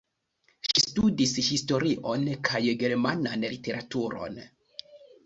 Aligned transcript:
Ŝi 0.69 0.81
studis 0.83 1.33
historion 1.49 2.23
kaj 2.49 2.61
Germanan 2.85 3.45
literaturon. 3.53 4.41